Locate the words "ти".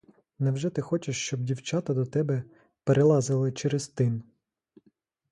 0.69-0.81